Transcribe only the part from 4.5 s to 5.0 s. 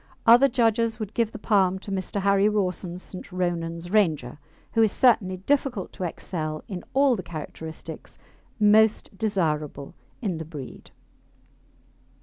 who is